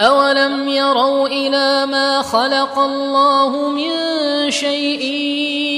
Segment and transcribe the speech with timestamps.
[0.00, 3.90] أولم يروا إلى ما خلق الله من
[4.50, 5.02] شيء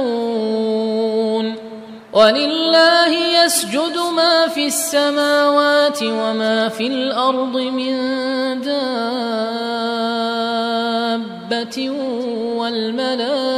[2.13, 7.96] ولله يسجد ما في السماوات وما في الأرض من
[8.62, 8.87] دابة
[12.58, 13.58] والملائكة